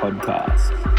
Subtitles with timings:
[0.00, 0.89] podcast.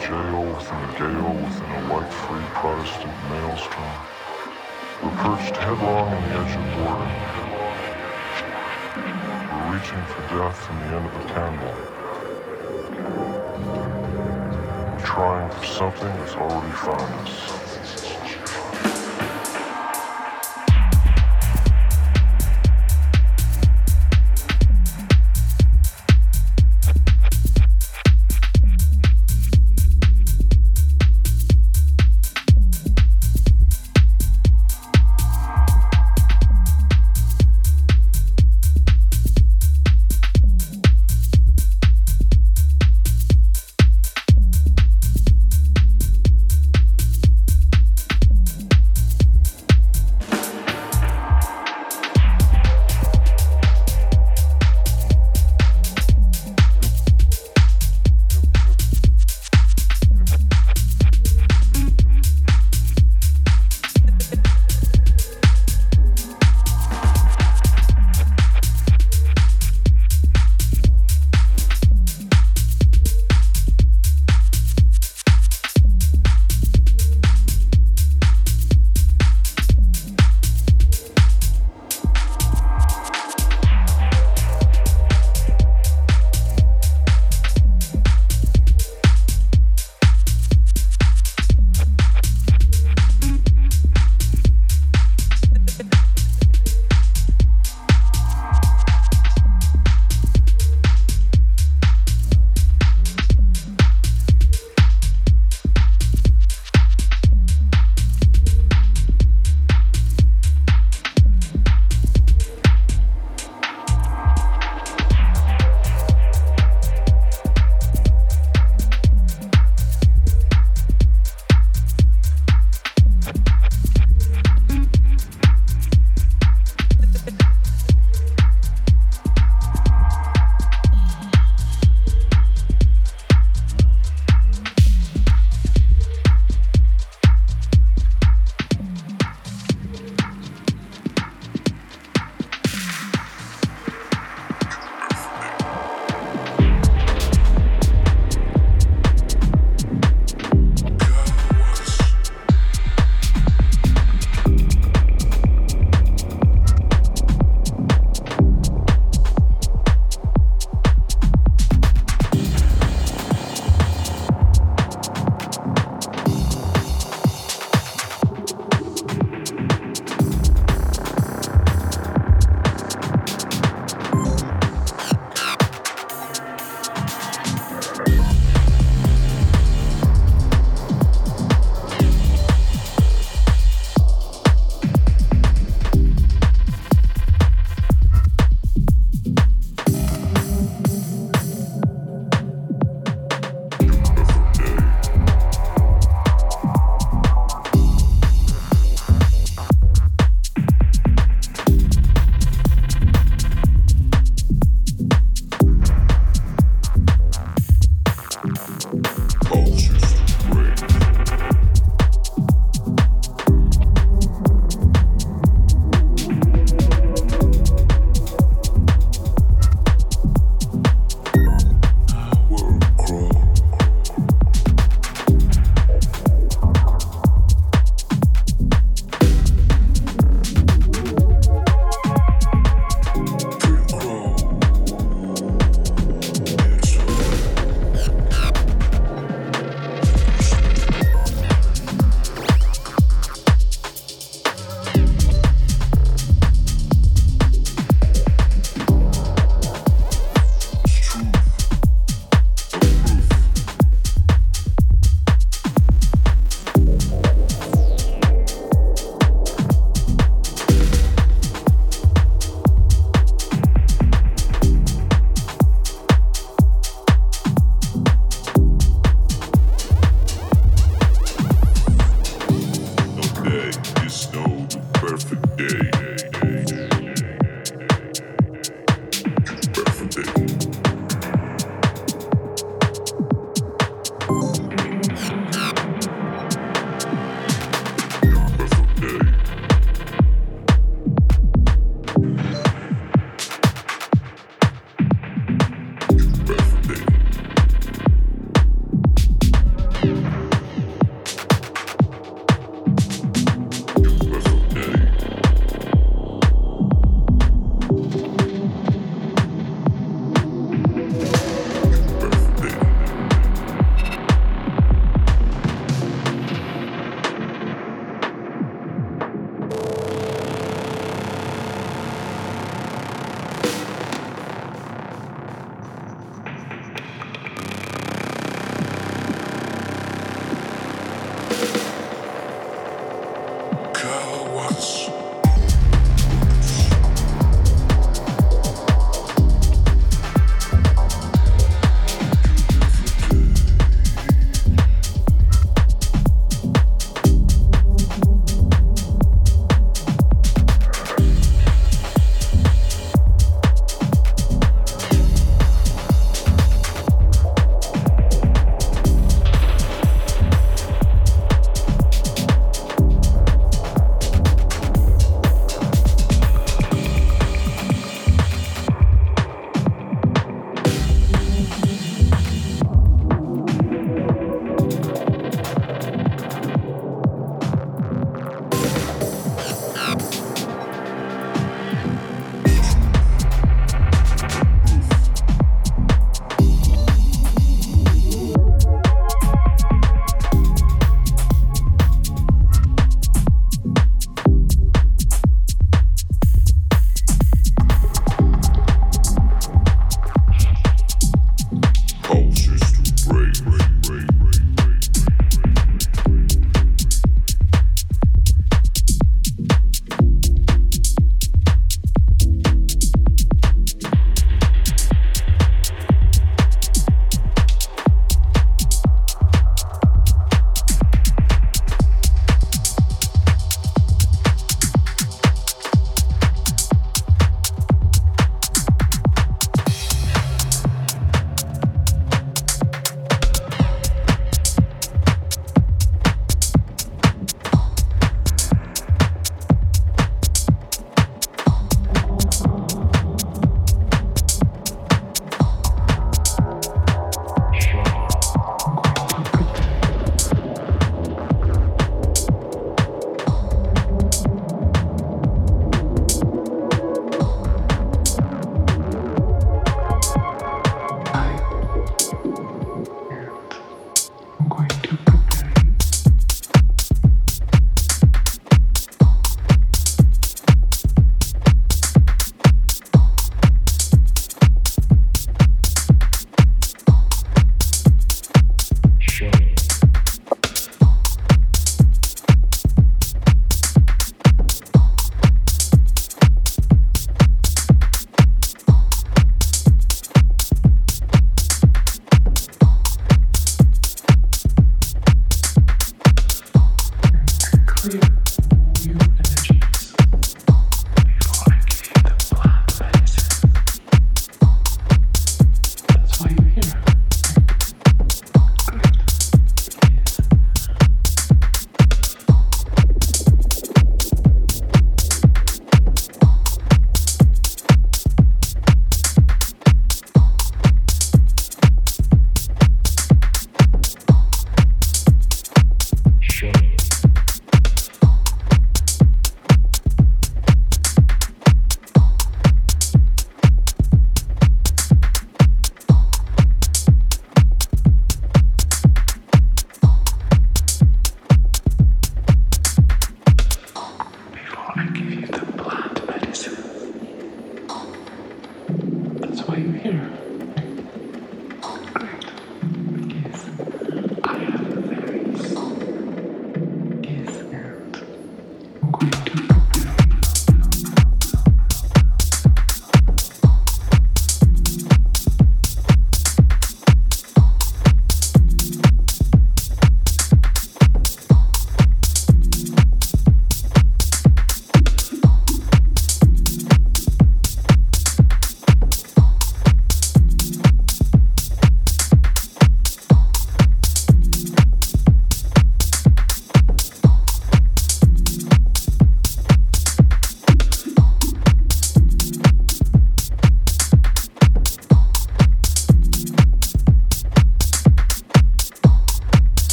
[0.00, 3.96] jail within a gale within a white-free Protestant maelstrom.
[5.02, 7.12] We're perched headlong on the edge of boredom.
[9.50, 11.74] We're reaching for death in the end of a candle.
[14.92, 17.59] We're trying for something that's already found us.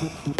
[0.00, 0.38] Okay.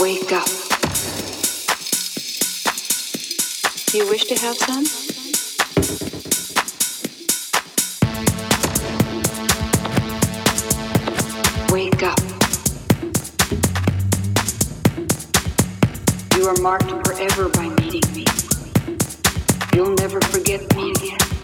[0.00, 0.46] Wake up.
[3.92, 4.84] You wish to have some?
[11.72, 12.20] Wake up.
[16.36, 18.24] You are marked forever by meeting me.
[19.74, 21.37] You'll never forget me again.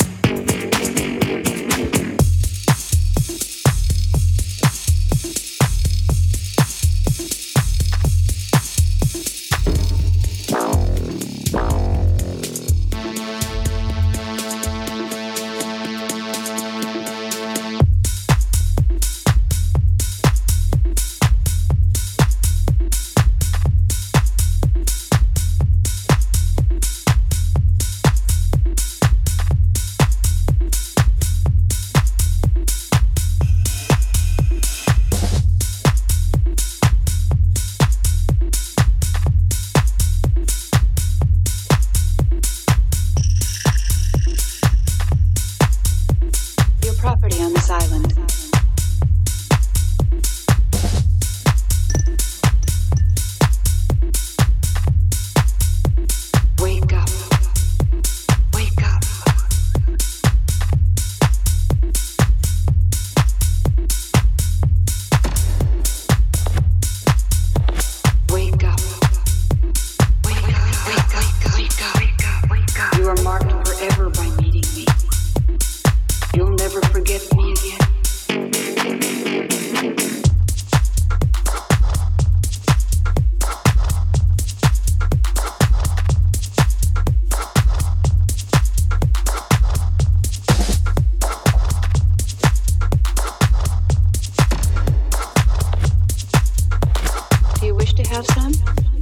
[97.97, 98.94] to have some?